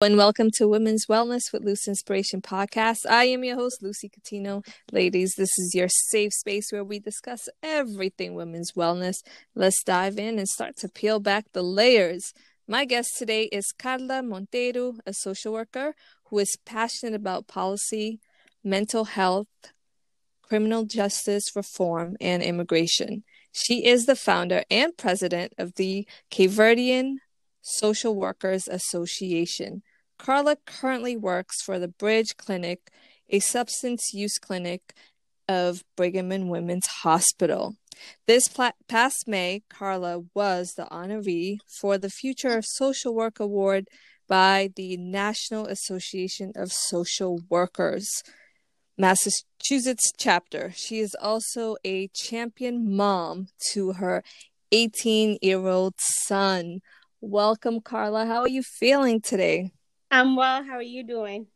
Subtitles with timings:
[0.00, 2.98] and welcome to Women's Wellness with Luce Inspiration podcast.
[3.10, 4.64] I am your host, Lucy Catino.
[4.92, 9.16] Ladies, this is your safe space where we discuss everything women's wellness.
[9.56, 12.32] Let's dive in and start to peel back the layers.
[12.68, 18.20] My guest today is Carla Monteiro, a social worker who is passionate about policy,
[18.62, 19.48] mental health,
[20.42, 23.24] criminal justice reform, and immigration.
[23.50, 27.16] She is the founder and president of the Cape Verdean
[27.62, 29.82] Social Workers Association.
[30.18, 32.90] Carla currently works for the Bridge Clinic,
[33.30, 34.94] a substance use clinic
[35.48, 37.76] of Brigham and Women's Hospital.
[38.26, 43.88] This pla- past May, Carla was the honoree for the Future of Social Work Award
[44.28, 48.08] by the National Association of Social Workers,
[48.96, 50.72] Massachusetts chapter.
[50.74, 54.22] She is also a champion mom to her
[54.70, 56.80] 18 year old son.
[57.20, 58.26] Welcome, Carla.
[58.26, 59.72] How are you feeling today?
[60.10, 60.64] I'm well.
[60.64, 61.46] How are you doing?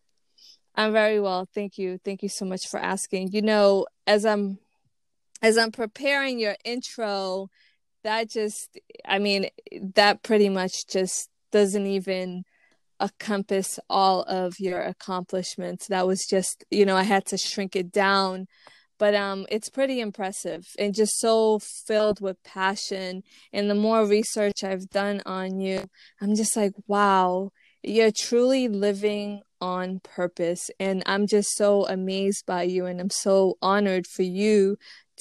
[0.74, 1.48] I'm very well.
[1.54, 1.98] Thank you.
[2.04, 3.32] Thank you so much for asking.
[3.32, 4.58] You know, as I'm
[5.42, 7.48] as I'm preparing your intro,
[8.04, 9.48] that just I mean,
[9.94, 12.44] that pretty much just doesn't even
[13.00, 15.88] encompass all of your accomplishments.
[15.88, 18.46] That was just, you know, I had to shrink it down.
[18.98, 23.22] But um it's pretty impressive and just so filled with passion.
[23.52, 25.86] And the more research I've done on you,
[26.20, 27.50] I'm just like, wow,
[27.82, 30.70] you're truly living on purpose.
[30.78, 32.86] And I'm just so amazed by you.
[32.86, 34.76] And I'm so honored for you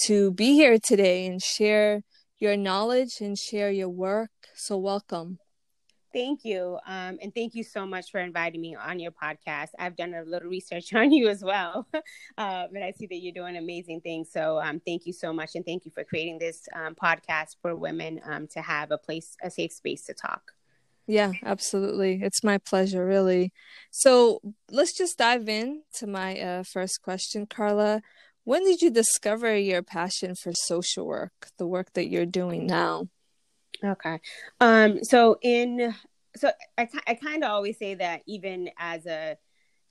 [0.06, 2.02] to be here today and share
[2.40, 4.32] your knowledge and share your work.
[4.56, 5.38] So, welcome.
[6.14, 6.78] Thank you.
[6.86, 9.70] Um, and thank you so much for inviting me on your podcast.
[9.80, 11.88] I've done a little research on you as well.
[11.94, 12.04] um,
[12.76, 14.30] and I see that you're doing amazing things.
[14.32, 15.52] So um, thank you so much.
[15.56, 19.38] And thank you for creating this um, podcast for women um, to have a place,
[19.42, 20.52] a safe space to talk.
[21.12, 22.22] Yeah, absolutely.
[22.24, 23.52] It's my pleasure, really.
[23.92, 28.02] So let's just dive in to my uh, first question, Carla.
[28.46, 33.10] When did you discover your passion for social work, the work that you're doing now?
[33.84, 34.22] Okay.
[34.62, 35.94] Um, so in
[36.38, 39.36] so I, I kind of always say that even as a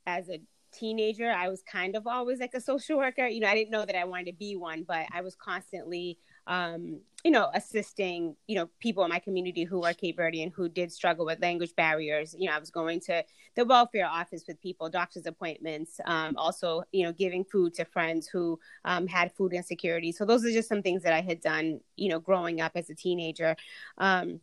[0.06, 0.40] as a
[0.72, 3.26] teenager, I was kind of always like a social worker.
[3.26, 6.16] You know, I didn't know that I wanted to be one, but I was constantly
[6.46, 10.68] um, you know, assisting, you know, people in my community who are Cape Verdean who
[10.68, 12.34] did struggle with language barriers.
[12.38, 13.22] You know, I was going to
[13.56, 18.26] the welfare office with people, doctor's appointments, um, also, you know, giving food to friends
[18.26, 20.12] who um, had food insecurity.
[20.12, 22.88] So those are just some things that I had done, you know, growing up as
[22.88, 23.54] a teenager.
[23.98, 24.40] Um,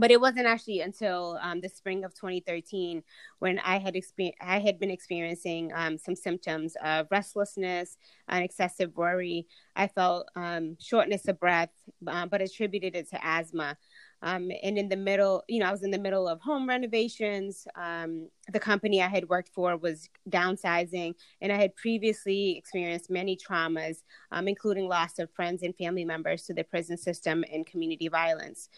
[0.00, 3.02] but it wasn't actually until um, the spring of 2013
[3.38, 8.96] when I had exper- I had been experiencing um, some symptoms of restlessness and excessive
[8.96, 9.46] worry.
[9.76, 11.68] I felt um, shortness of breath,
[12.06, 13.76] uh, but attributed it to asthma.
[14.22, 17.66] Um, and in the middle, you know, I was in the middle of home renovations.
[17.74, 23.36] Um, the company I had worked for was downsizing, and I had previously experienced many
[23.36, 28.08] traumas, um, including loss of friends and family members to the prison system and community
[28.08, 28.68] violence.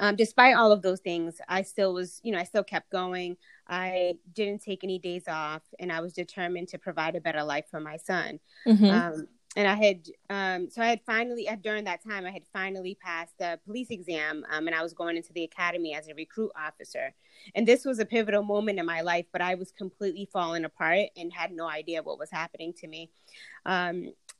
[0.00, 2.90] Um, um, despite all of those things, I still was, you know, I still kept
[2.90, 3.36] going.
[3.68, 7.66] I didn't take any days off, and I was determined to provide a better life
[7.70, 8.40] for my son.
[8.66, 8.84] Mm-hmm.
[8.84, 12.96] Um, and I had, um, so I had finally, during that time, I had finally
[13.02, 16.52] passed the police exam, um, and I was going into the academy as a recruit
[16.56, 17.12] officer.
[17.54, 21.08] And this was a pivotal moment in my life, but I was completely falling apart
[21.16, 23.10] and had no idea what was happening to me.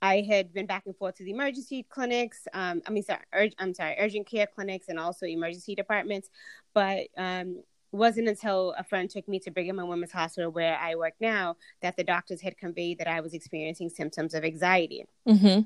[0.03, 2.49] I had been back and forth to the emergency clinics.
[2.53, 6.31] Um, I mean, sorry, ur- I'm sorry, urgent care clinics and also emergency departments.
[6.72, 7.62] But um,
[7.93, 11.56] wasn't until a friend took me to Brigham and Women's Hospital, where I work now,
[11.83, 15.05] that the doctors had conveyed that I was experiencing symptoms of anxiety.
[15.28, 15.62] Mm-hmm.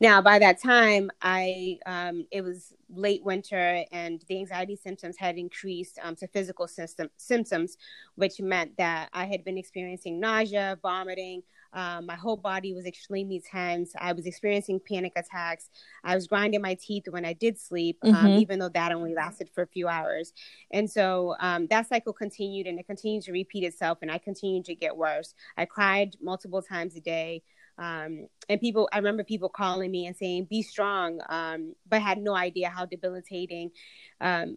[0.00, 5.38] Now, by that time, I um, it was late winter, and the anxiety symptoms had
[5.38, 7.76] increased um, to physical system, symptoms,
[8.16, 11.42] which meant that I had been experiencing nausea, vomiting,
[11.74, 13.92] um, my whole body was extremely tense.
[13.98, 15.70] I was experiencing panic attacks.
[16.04, 18.26] I was grinding my teeth when I did sleep, um, mm-hmm.
[18.40, 20.32] even though that only lasted for a few hours.
[20.70, 23.98] And so um, that cycle continued and it continued to repeat itself.
[24.02, 25.34] And I continued to get worse.
[25.56, 27.42] I cried multiple times a day.
[27.82, 32.18] Um, and people, I remember people calling me and saying, be strong, um, but had
[32.18, 33.70] no idea how debilitating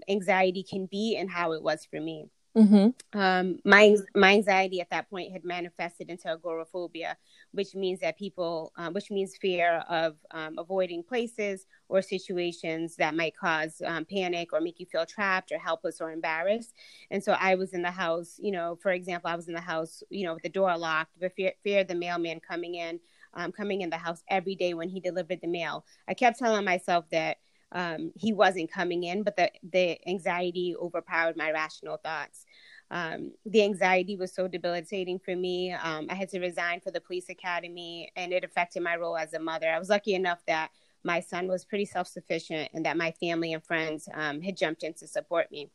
[0.08, 2.30] anxiety can be and how it was for me.
[2.56, 3.20] Mm-hmm.
[3.20, 7.18] Um, my my anxiety at that point had manifested into agoraphobia,
[7.52, 13.14] which means that people, um, which means fear of um, avoiding places or situations that
[13.14, 16.74] might cause um, panic or make you feel trapped or helpless or embarrassed.
[17.12, 19.60] And so I was in the house, you know, for example, I was in the
[19.74, 23.02] house, you know, with the door locked, with fear, fear of the mailman coming in,
[23.36, 25.86] um, coming in the house every day when he delivered the mail.
[26.08, 27.38] I kept telling myself that
[27.72, 32.46] um, he wasn't coming in, but the, the anxiety overpowered my rational thoughts.
[32.92, 35.74] Um, the anxiety was so debilitating for me.
[35.74, 39.34] Um, I had to resign for the police academy, and it affected my role as
[39.34, 39.70] a mother.
[39.70, 40.70] I was lucky enough that
[41.04, 44.84] my son was pretty self sufficient and that my family and friends um, had jumped
[44.84, 45.70] in to support me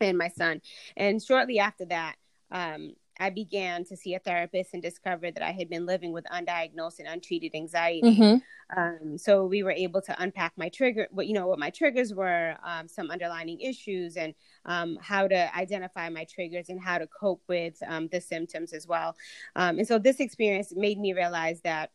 [0.00, 0.60] and my son.
[0.96, 2.16] And shortly after that,
[2.50, 6.24] um, I began to see a therapist and discovered that I had been living with
[6.24, 8.16] undiagnosed and untreated anxiety.
[8.16, 8.78] Mm-hmm.
[8.80, 12.14] Um, so we were able to unpack my trigger, what you know, what my triggers
[12.14, 14.34] were, um, some underlining issues, and
[14.64, 18.86] um, how to identify my triggers and how to cope with um, the symptoms as
[18.86, 19.14] well.
[19.54, 21.90] Um, and so this experience made me realize that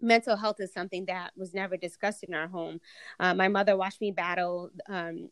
[0.00, 2.80] mental health is something that was never discussed in our home.
[3.18, 5.28] Uh, my mother watched me battle um,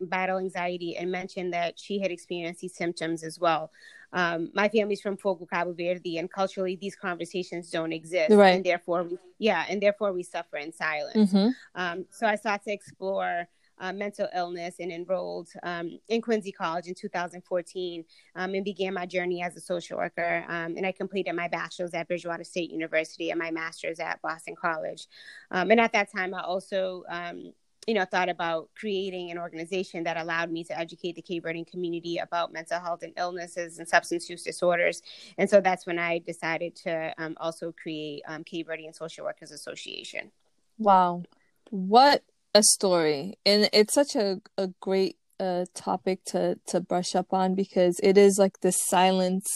[0.00, 3.70] battle anxiety and mentioned that she had experienced these symptoms as well.
[4.12, 8.50] Um, my family's from Fogo Cabo Verde, and culturally, these conversations don't exist, right.
[8.50, 11.32] and therefore, we, yeah, and therefore we suffer in silence.
[11.32, 11.48] Mm-hmm.
[11.74, 13.46] Um, so I sought to explore
[13.80, 18.04] uh, mental illness and enrolled um, in Quincy College in 2014
[18.36, 20.44] um, and began my journey as a social worker.
[20.48, 24.54] Um, and I completed my bachelor's at Bridgewater State University and my master's at Boston
[24.60, 25.06] College.
[25.50, 27.52] Um, and at that time, I also um,
[27.90, 31.66] you know, thought about creating an organization that allowed me to educate the Cape Verdean
[31.66, 35.02] community about mental health and illnesses and substance use disorders.
[35.36, 39.50] And so that's when I decided to um, also create um, Cape Verdean Social Workers
[39.50, 40.30] Association.
[40.78, 41.24] Wow.
[41.70, 42.22] What
[42.54, 47.56] a story and it's such a, a great uh, topic to to brush up on
[47.56, 49.46] because it is like this silence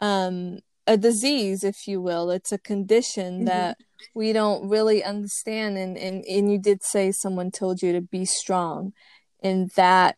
[0.00, 3.44] um a disease if you will it's a condition mm-hmm.
[3.46, 3.78] that
[4.14, 8.24] we don't really understand and, and and you did say someone told you to be
[8.24, 8.92] strong
[9.42, 10.16] and that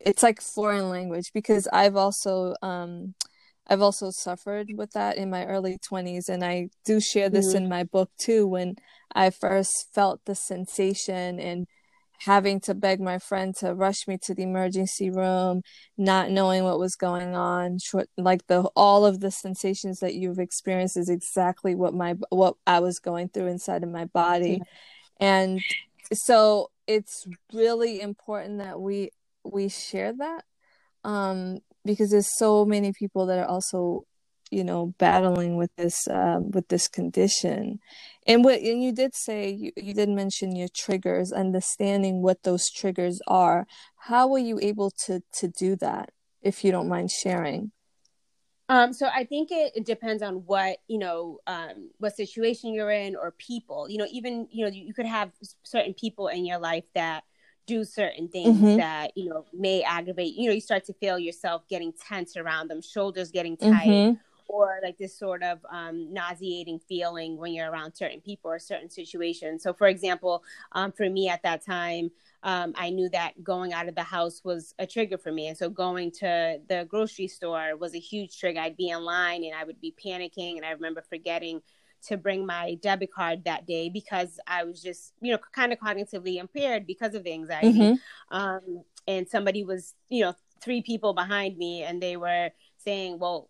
[0.00, 3.14] it's like foreign language because i've also um
[3.66, 7.64] I've also suffered with that in my early 20s, and I do share this mm-hmm.
[7.64, 8.46] in my book too.
[8.46, 8.76] When
[9.14, 11.66] I first felt the sensation and
[12.20, 15.62] having to beg my friend to rush me to the emergency room,
[15.96, 20.38] not knowing what was going on, short, like the all of the sensations that you've
[20.38, 24.60] experienced is exactly what my what I was going through inside of my body,
[25.20, 25.60] and
[26.12, 29.10] so it's really important that we
[29.44, 30.44] we share that
[31.04, 34.04] um because there's so many people that are also
[34.50, 37.78] you know battling with this uh, with this condition
[38.26, 42.70] and what and you did say you, you did mention your triggers understanding what those
[42.70, 46.10] triggers are how were you able to to do that
[46.42, 47.70] if you don't mind sharing
[48.70, 52.90] um, so I think it, it, depends on what you know, um, what situation you're
[52.90, 53.90] in, or people.
[53.90, 55.32] You know, even you know, you, you could have
[55.64, 57.24] certain people in your life that
[57.66, 58.76] do certain things mm-hmm.
[58.76, 62.68] that you know may aggravate you know you start to feel yourself getting tense around
[62.68, 64.14] them shoulders getting tight mm-hmm.
[64.48, 68.90] Or like this sort of um, nauseating feeling when you're around certain people or certain
[68.90, 70.42] situations so for example
[70.72, 72.10] um, for me at that time
[72.44, 75.48] um, I knew that going out of the house was a trigger for me.
[75.48, 78.60] And so going to the grocery store was a huge trigger.
[78.60, 80.56] I'd be in line and I would be panicking.
[80.56, 81.62] And I remember forgetting
[82.08, 85.78] to bring my debit card that day because I was just, you know, kind of
[85.78, 87.72] cognitively impaired because of the anxiety.
[87.72, 88.36] Mm-hmm.
[88.36, 93.48] Um, and somebody was, you know, three people behind me and they were saying, well,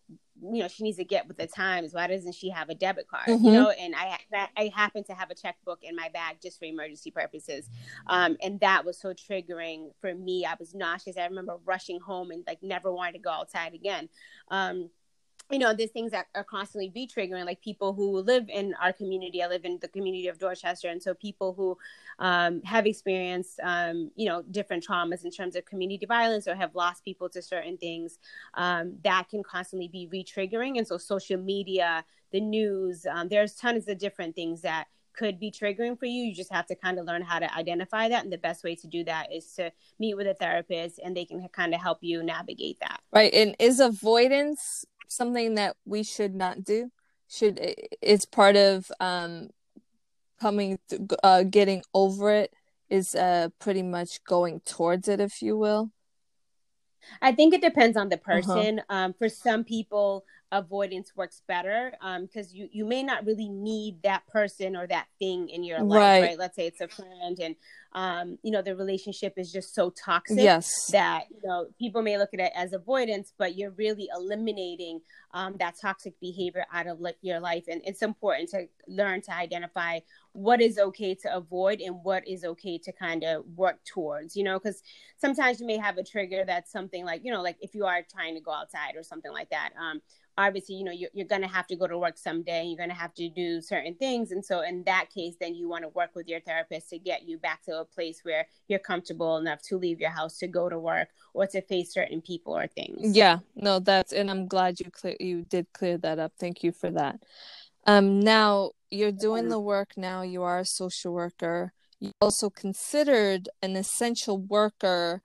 [0.53, 1.95] you know, she needs to get with the times.
[1.95, 3.27] Why doesn't she have a debit card?
[3.29, 3.45] Mm-hmm.
[3.45, 4.19] You know, and I
[4.57, 7.69] I happen to have a checkbook in my bag just for emergency purposes,
[8.07, 10.45] um, and that was so triggering for me.
[10.45, 11.17] I was nauseous.
[11.17, 14.09] I remember rushing home and like never wanted to go outside again.
[14.49, 14.91] Um,
[15.51, 18.93] you know, there's things that are constantly be triggering, like people who live in our
[18.93, 19.43] community.
[19.43, 21.77] I live in the community of Dorchester, and so people who
[22.19, 26.75] um, have experienced, um, you know, different traumas in terms of community violence or have
[26.75, 28.19] lost people to certain things,
[28.55, 30.79] um, that can constantly be re-triggering.
[30.79, 35.51] And so, social media, the news, um, there's tons of different things that could be
[35.51, 36.25] triggering for you.
[36.25, 38.25] You just have to kind of learn how to identify that.
[38.25, 41.25] And the best way to do that is to meet with a therapist and they
[41.25, 43.01] can kind of help you navigate that.
[43.13, 43.33] Right.
[43.33, 46.91] And is avoidance something that we should not do?
[47.29, 47.59] Should
[48.03, 49.51] it's part of um,
[50.41, 50.79] coming,
[51.23, 52.53] uh, getting over it
[52.91, 55.91] is uh, pretty much going towards it, if you will.
[57.21, 58.33] I think it depends on the uh-huh.
[58.33, 58.79] person.
[58.81, 58.97] Uh-huh.
[58.97, 64.01] Um, for some people, avoidance works better because um, you you may not really need
[64.05, 66.23] that person or that thing in your life, right?
[66.23, 66.39] right?
[66.39, 67.57] Let's say it's a friend, and
[67.93, 70.87] um, you know the relationship is just so toxic yes.
[70.93, 75.01] that you know people may look at it as avoidance, but you're really eliminating
[75.33, 79.35] um, that toxic behavior out of li- your life, and it's important to learn to
[79.35, 79.99] identify
[80.33, 84.37] what is okay to avoid and what is okay to kind of work towards.
[84.37, 84.83] You know, because
[85.17, 88.03] sometimes you may have a trigger that's something like you know like if you are
[88.09, 89.71] trying to go outside or something like that.
[89.81, 90.01] Um,
[90.37, 92.89] obviously you know you're, you're going to have to go to work someday you're going
[92.89, 95.89] to have to do certain things and so in that case then you want to
[95.91, 99.63] work with your therapist to get you back to a place where you're comfortable enough
[99.63, 103.17] to leave your house to go to work or to face certain people or things.
[103.17, 106.33] Yeah no that's and i'm glad you clear you did clear that up.
[106.39, 107.21] Thank you for that.
[107.87, 111.73] Um now you're doing the work now you are a social worker.
[112.01, 115.23] You also considered an essential worker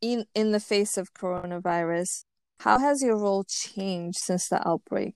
[0.00, 2.24] in in the face of coronavirus
[2.60, 5.14] how has your role changed since the outbreak?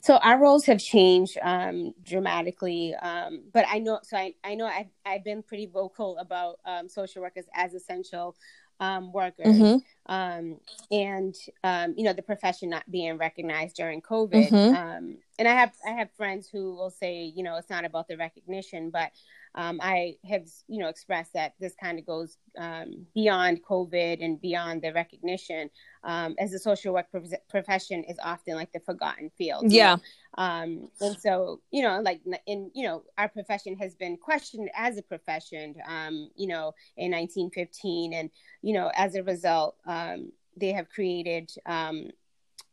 [0.00, 4.00] So our roles have changed um, dramatically, um, but I know.
[4.02, 8.36] So I, I know I've, I've been pretty vocal about um, social workers as essential
[8.80, 9.78] um, workers, mm-hmm.
[10.06, 10.58] Um,
[10.90, 14.50] and um, you know the profession not being recognized during COVID.
[14.50, 15.12] Mm-hmm.
[15.38, 18.16] and I have I have friends who will say, you know, it's not about the
[18.16, 19.12] recognition, but
[19.54, 24.40] um, I have, you know, expressed that this kind of goes um, beyond COVID and
[24.40, 25.70] beyond the recognition.
[26.04, 29.70] Um, as a social work pro- profession is often like the forgotten field.
[29.70, 29.96] Yeah.
[30.38, 34.96] Um, and so, you know, like in, you know, our profession has been questioned as
[34.96, 38.14] a profession, um, you know, in 1915.
[38.14, 38.30] And,
[38.62, 42.10] you know, as a result, um, they have created, um,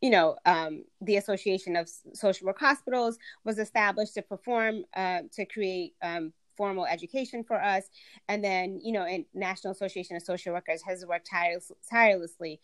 [0.01, 5.45] you know, um, the Association of Social Work Hospitals was established to perform, uh, to
[5.45, 7.85] create um, formal education for us.
[8.27, 12.59] And then, you know, and National Association of Social Workers has worked tireless, tirelessly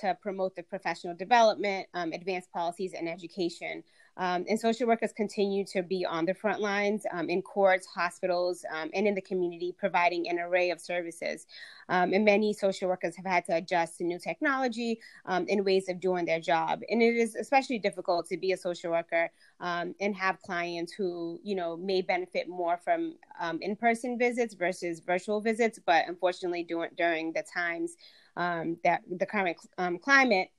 [0.00, 3.82] to promote the professional development, um, advanced policies, and education
[4.20, 8.66] um, and social workers continue to be on the front lines um, in courts, hospitals,
[8.70, 11.46] um, and in the community, providing an array of services.
[11.88, 15.88] Um, and many social workers have had to adjust to new technology um, and ways
[15.88, 16.82] of doing their job.
[16.90, 21.40] And it is especially difficult to be a social worker um, and have clients who,
[21.42, 23.14] you know, may benefit more from
[23.62, 25.78] in-person visits versus virtual visits.
[25.84, 27.96] But unfortunately, during during the times
[28.36, 29.56] that the current
[30.02, 30.50] climate,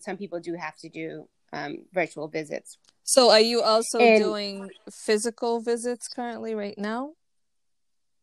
[0.00, 1.28] some people do have to do
[1.94, 2.78] virtual visits.
[3.06, 7.12] So are you also and, doing physical visits currently right now?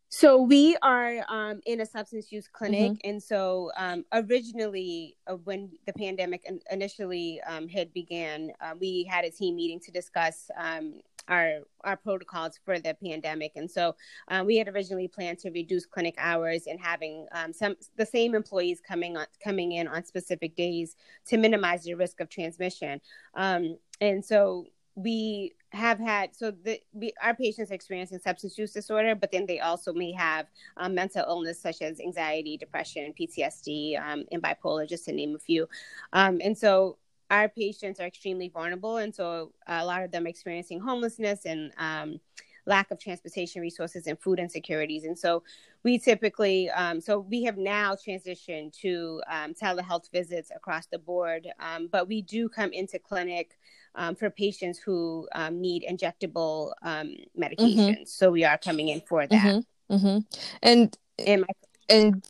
[0.09, 3.09] So we are um, in a substance use clinic, mm-hmm.
[3.09, 9.25] and so um, originally, uh, when the pandemic initially um, had began, uh, we had
[9.25, 10.99] a team meeting to discuss um,
[11.29, 13.95] our our protocols for the pandemic, and so
[14.27, 18.35] uh, we had originally planned to reduce clinic hours and having um, some the same
[18.35, 23.01] employees coming on coming in on specific days to minimize the risk of transmission.
[23.33, 29.15] Um, and so we have had so the we, our patients experiencing substance use disorder,
[29.15, 30.45] but then they also may have
[30.77, 35.39] um, mental illness such as anxiety, depression, PTSD, um, and bipolar, just to name a
[35.39, 35.67] few.
[36.13, 36.97] Um, and so
[37.31, 42.19] our patients are extremely vulnerable, and so a lot of them experiencing homelessness and um,
[42.65, 45.03] lack of transportation resources and food insecurities.
[45.03, 45.43] And so
[45.83, 51.47] we typically, um, so we have now transitioned to um, telehealth visits across the board,
[51.59, 53.57] um, but we do come into clinic
[53.95, 57.77] um, for patients who um, need injectable um, medications.
[57.77, 58.03] Mm-hmm.
[58.05, 59.45] So we are coming in for that.
[59.45, 59.95] Mm-hmm.
[59.95, 60.17] Mm-hmm.
[60.61, 61.47] And and, my-
[61.89, 62.23] and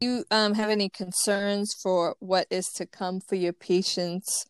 [0.00, 4.46] you um, have any concerns for what is to come for your patients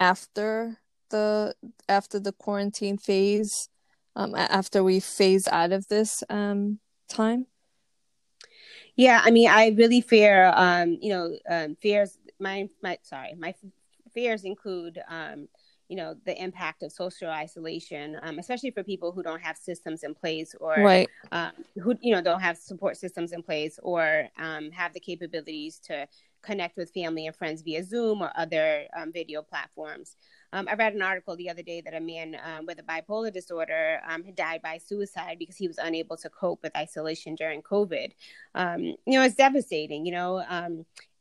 [0.00, 0.78] after
[1.10, 1.54] the
[1.88, 3.68] after the quarantine phase
[4.16, 7.46] um, after we phase out of this um, time
[8.96, 13.54] yeah i mean i really fear um, you know um, fears my my sorry my
[14.16, 15.46] fears include um,
[15.88, 20.02] you know the impact of social isolation um, especially for people who don't have systems
[20.02, 21.08] in place or right.
[21.32, 25.78] um, who you know don't have support systems in place or um, have the capabilities
[25.78, 26.08] to
[26.42, 30.16] connect with family and friends via zoom or other um, video platforms
[30.54, 33.32] um, i read an article the other day that a man um, with a bipolar
[33.32, 38.12] disorder had died by suicide because he was unable to cope with isolation during covid
[38.56, 40.38] you know it's devastating you know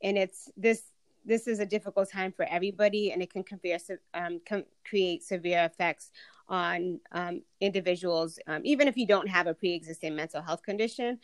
[0.01, 0.83] and it's this
[1.25, 3.77] this is a difficult time for everybody, and it can confer,
[4.13, 6.11] um, com- create severe effects
[6.47, 11.17] on um, individuals, um, even if you don't have a pre-existing mental health condition.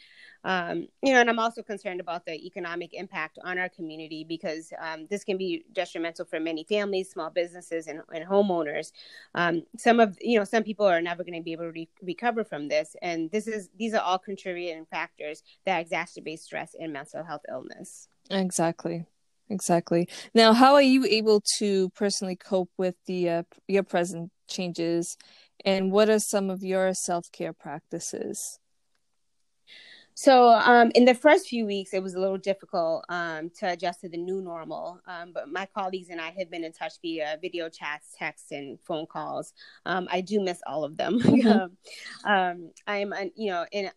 [0.43, 4.73] Um, you know, and I'm also concerned about the economic impact on our community because
[4.79, 8.91] um, this can be detrimental for many families, small businesses, and, and homeowners.
[9.35, 11.89] Um, some of you know, some people are never going to be able to re-
[12.01, 16.91] recover from this, and this is these are all contributing factors that exacerbate stress and
[16.91, 18.07] mental health illness.
[18.31, 19.05] Exactly
[19.51, 20.07] exactly.
[20.33, 25.17] Now, how are you able to personally cope with the uh, your present changes,
[25.65, 28.59] and what are some of your self care practices?
[30.13, 34.01] So, um, in the first few weeks, it was a little difficult um, to adjust
[34.01, 34.99] to the new normal.
[35.07, 38.77] Um, but my colleagues and I have been in touch via video chats, texts, and
[38.85, 39.53] phone calls.
[39.85, 41.19] Um, I do miss all of them.
[41.41, 42.29] Mm-hmm.
[42.29, 43.89] Um, I'm, you know, in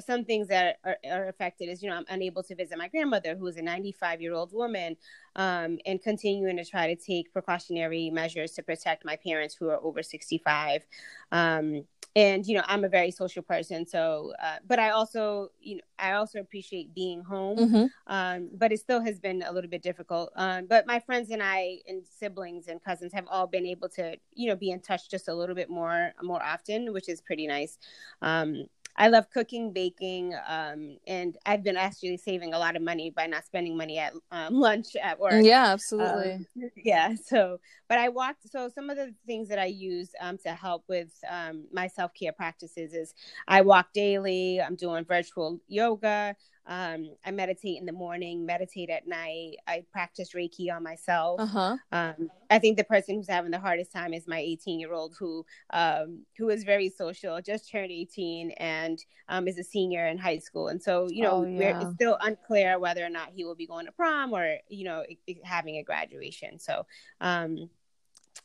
[0.00, 3.34] some things that are, are, affected is you know i'm unable to visit my grandmother
[3.34, 4.96] who is a 95 year old woman
[5.36, 9.82] um, and continuing to try to take precautionary measures to protect my parents who are
[9.82, 10.86] over 65
[11.32, 11.84] um,
[12.16, 15.82] and you know i'm a very social person so uh, but i also you know
[15.98, 17.84] i also appreciate being home mm-hmm.
[18.06, 21.42] um, but it still has been a little bit difficult um, but my friends and
[21.42, 25.08] i and siblings and cousins have all been able to you know be in touch
[25.08, 27.78] just a little bit more more often which is pretty nice
[28.22, 28.64] um,
[28.96, 33.26] I love cooking, baking, um, and I've been actually saving a lot of money by
[33.26, 35.44] not spending money at um, lunch at work.
[35.44, 36.46] Yeah, absolutely.
[36.56, 37.14] Um, yeah.
[37.14, 38.48] So, but I walked.
[38.50, 42.12] So some of the things that I use um, to help with um, my self
[42.14, 43.14] care practices is
[43.48, 44.60] I walk daily.
[44.60, 46.36] I'm doing virtual yoga.
[46.68, 49.56] Um, I meditate in the morning, meditate at night.
[49.68, 51.40] I practice Reiki on myself.
[51.40, 51.76] Uh-huh.
[51.92, 55.14] Um, I think the person who's having the hardest time is my 18 year old
[55.18, 60.18] who um, who is very social, just turned 18, and um, is a senior in
[60.18, 60.68] high school.
[60.68, 61.80] And so, you know, oh, yeah.
[61.80, 65.04] it's still unclear whether or not he will be going to prom or you know
[65.44, 66.58] having a graduation.
[66.58, 66.86] So,
[67.20, 67.70] um,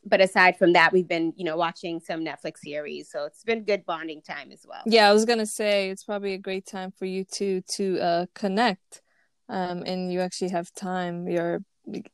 [0.04, 3.10] but aside from that, we've been, you know, watching some Netflix series.
[3.10, 4.82] So it's been good bonding time as well.
[4.86, 8.26] Yeah, I was gonna say it's probably a great time for you two to uh,
[8.34, 9.02] connect,
[9.48, 11.28] um, and you actually have time.
[11.28, 11.60] You're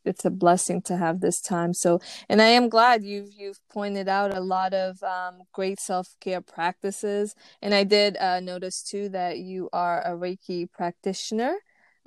[0.05, 1.75] it's a blessing to have this time.
[1.75, 6.09] So, and I am glad you've you've pointed out a lot of um, great self
[6.21, 11.57] care practices, and I did uh, notice too that you are a Reiki practitioner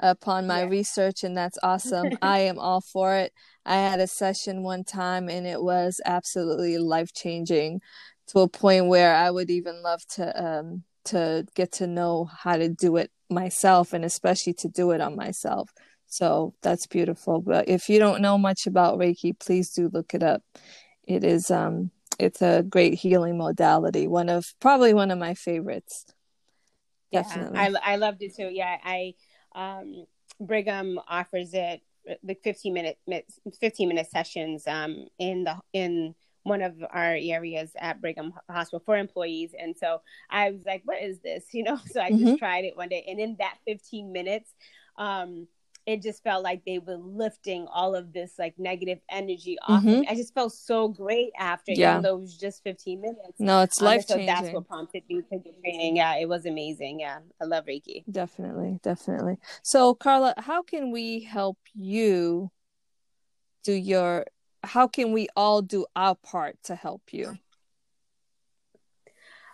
[0.01, 0.70] upon my yeah.
[0.70, 2.10] research, and that's awesome.
[2.22, 3.31] I am all for it.
[3.65, 7.81] I had a session one time, and it was absolutely life changing
[8.27, 12.58] to a point where I would even love to um, to get to know how
[12.58, 15.72] to do it myself, and especially to do it on myself.
[16.08, 17.41] So that's beautiful.
[17.41, 20.43] But if you don't know much about Reiki, please do look it up.
[21.08, 24.08] It is um it's a great healing modality.
[24.08, 26.05] One of probably one of my favorites.
[27.12, 27.60] Definitely.
[27.60, 28.50] I I loved it too.
[28.51, 29.13] Yeah, I
[29.53, 30.05] um,
[30.39, 31.81] Brigham offers it
[32.24, 32.98] like 15 minute
[33.60, 38.98] 15 minute sessions um, in the in one of our areas at Brigham Hospital for
[38.98, 39.51] employees.
[39.58, 41.46] And so I was like, what is this?
[41.53, 42.36] You know, so I just mm-hmm.
[42.36, 43.05] tried it one day.
[43.08, 44.51] And in that 15 minutes,
[44.98, 45.48] um,
[45.85, 49.83] it just felt like they were lifting all of this like negative energy off.
[49.83, 50.03] Mm-hmm.
[50.09, 51.91] I just felt so great after, yeah.
[51.91, 53.39] even though it was just 15 minutes.
[53.39, 54.27] No, it's life changing.
[54.27, 55.98] So that's what prompted me to get training.
[55.98, 57.00] Yeah, it was amazing.
[57.00, 58.03] Yeah, I love Reiki.
[58.09, 59.37] Definitely, definitely.
[59.63, 62.51] So, Carla, how can we help you
[63.63, 64.25] do your?
[64.63, 67.37] How can we all do our part to help you?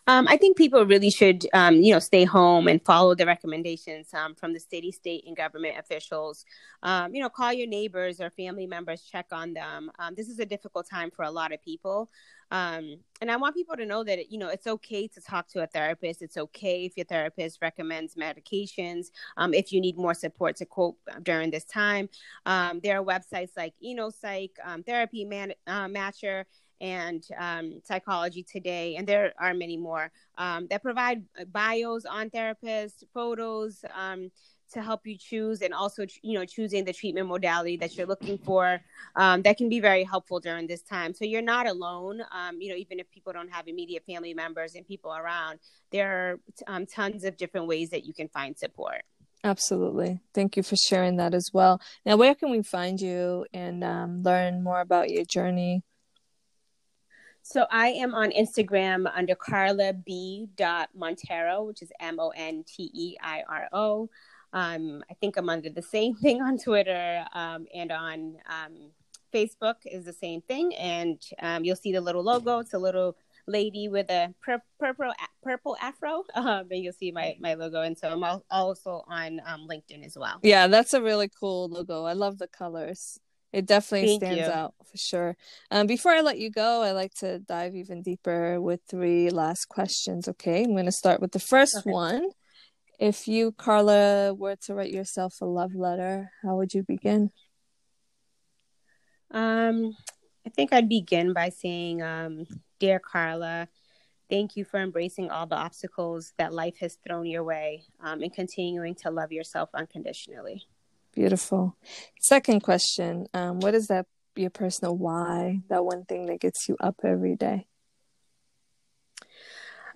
[0.10, 4.14] Um, I think people really should, um, you know, stay home and follow the recommendations
[4.14, 6.46] um, from the city, state, and government officials.
[6.82, 9.92] Um, you know, call your neighbors or family members, check on them.
[10.00, 12.10] Um, this is a difficult time for a lot of people.
[12.52, 15.64] Um, and I want people to know that, you know, it's okay to talk to
[15.64, 16.22] a therapist.
[16.22, 21.52] It's okay if your therapist recommends medications, if you need more support to cope during
[21.52, 22.08] this time.
[22.46, 24.52] there are websites like EnoPsych,
[24.86, 26.46] Therapy Man- uh, Matcher
[26.82, 33.04] and um, Psychology Today, and there are many more um, that provide bios on therapists,
[33.14, 34.32] photos um,
[34.72, 38.38] to help you choose, and also you know choosing the treatment modality that you're looking
[38.38, 38.80] for.
[39.16, 41.14] Um, that can be very helpful during this time.
[41.14, 42.22] So you're not alone.
[42.32, 45.60] Um, you know, even if people don't have immediate family members and people around,
[45.92, 49.04] there are um, tons of different ways that you can find support.
[49.44, 50.20] Absolutely.
[50.34, 51.80] Thank you for sharing that as well.
[52.06, 53.82] Now, where can we find you and
[54.24, 55.84] learn more about your journey?
[57.50, 60.50] So I am on Instagram under Carla B.
[60.60, 64.10] Monteiro, which is M O N T E I R O.
[64.52, 68.92] Um, I think I'm under the same thing on Twitter um, and on um,
[69.34, 70.76] Facebook is the same thing.
[70.76, 72.60] And um, you'll see the little logo.
[72.60, 73.16] It's a little
[73.48, 77.82] lady with a pur- purple purple afro, um, and you'll see my my logo.
[77.82, 80.40] And so I'm also on um, LinkedIn as well.
[80.44, 82.04] Yeah, that's a really cool logo.
[82.04, 83.22] I love the colors.
[83.54, 84.54] It definitely Thank stands you.
[84.54, 85.38] out for sure.
[85.72, 89.66] Um, before I let you go, I like to dive even deeper with three last
[89.66, 90.28] questions.
[90.28, 91.90] Okay, I'm going to start with the first okay.
[91.90, 92.30] one.
[93.00, 97.32] If you, Carla, were to write yourself a love letter, how would you begin?
[99.32, 99.96] Um,
[100.46, 102.48] I think I'd begin by saying, um,
[102.80, 103.68] "Dear Carla,
[104.30, 108.34] thank you for embracing all the obstacles that life has thrown your way, um, and
[108.34, 110.66] continuing to love yourself unconditionally."
[111.18, 111.76] Beautiful.
[112.20, 115.62] Second question um, What is that your personal why?
[115.68, 117.66] That one thing that gets you up every day?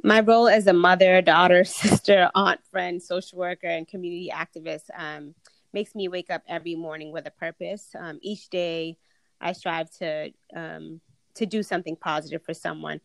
[0.03, 5.35] My role as a mother, daughter, sister, aunt, friend, social worker, and community activist um,
[5.73, 7.89] makes me wake up every morning with a purpose.
[7.95, 8.97] Um, each day,
[9.39, 11.01] I strive to um,
[11.35, 12.99] to do something positive for someone.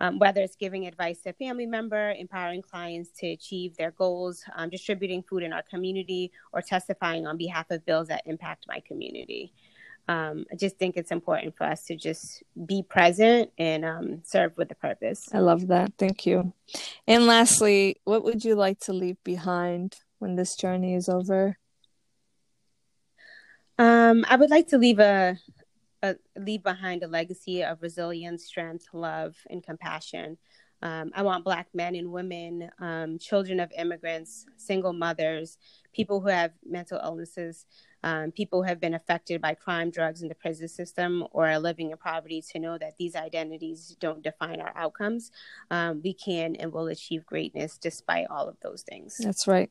[0.00, 4.42] Um, whether it's giving advice to a family member, empowering clients to achieve their goals,
[4.56, 8.80] um, distributing food in our community, or testifying on behalf of bills that impact my
[8.80, 9.52] community.
[10.06, 14.52] Um, I just think it's important for us to just be present and um, serve
[14.56, 15.28] with a purpose.
[15.32, 15.92] I love that.
[15.98, 16.52] Thank you.
[17.06, 21.56] And lastly, what would you like to leave behind when this journey is over?
[23.78, 25.38] Um, I would like to leave a,
[26.04, 30.36] a leave behind a legacy of resilience, strength, love, and compassion.
[30.82, 35.56] Um, I want Black men and women, um, children of immigrants, single mothers,
[35.94, 37.64] people who have mental illnesses,
[38.02, 41.58] um, people who have been affected by crime, drugs, and the prison system, or are
[41.58, 45.30] living in poverty to know that these identities don't define our outcomes.
[45.70, 49.16] Um, we can and will achieve greatness despite all of those things.
[49.16, 49.70] That's right.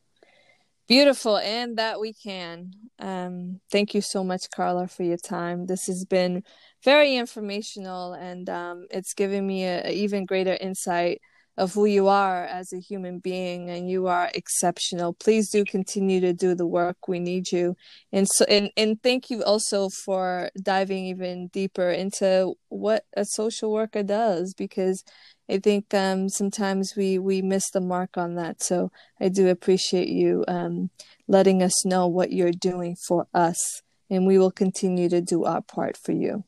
[0.93, 2.69] Beautiful, and that we can.
[2.99, 5.65] Um, thank you so much, Carla, for your time.
[5.65, 6.43] This has been
[6.84, 11.19] very informational, and um, it's given me an even greater insight
[11.57, 15.13] of who you are as a human being, and you are exceptional.
[15.13, 17.07] Please do continue to do the work.
[17.07, 17.75] We need you,
[18.11, 23.71] and so and and thank you also for diving even deeper into what a social
[23.71, 25.03] worker does because
[25.49, 28.63] I think um, sometimes we we miss the mark on that.
[28.63, 30.89] So I do appreciate you um,
[31.27, 35.61] letting us know what you're doing for us, and we will continue to do our
[35.61, 36.45] part for you.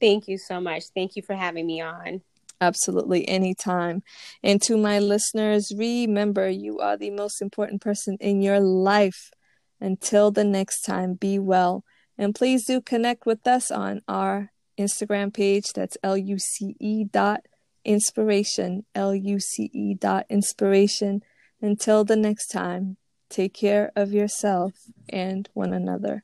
[0.00, 0.84] Thank you so much.
[0.94, 2.22] Thank you for having me on.
[2.62, 4.04] Absolutely, anytime.
[4.40, 9.32] And to my listeners, remember you are the most important person in your life.
[9.80, 11.82] Until the next time, be well.
[12.16, 15.72] And please do connect with us on our Instagram page.
[15.74, 17.40] That's L U C E dot
[17.84, 21.22] inspiration, L U C E dot inspiration.
[21.60, 22.96] Until the next time,
[23.28, 24.74] take care of yourself
[25.08, 26.22] and one another.